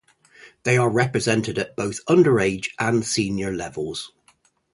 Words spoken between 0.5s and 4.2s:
They are represented at both underage and senior levels.